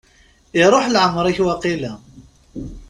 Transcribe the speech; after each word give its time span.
Iruḥ 0.61 0.85
leɛmer-ik, 0.89 1.39
waqila? 1.45 1.93